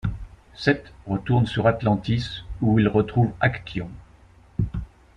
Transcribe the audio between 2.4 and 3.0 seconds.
où il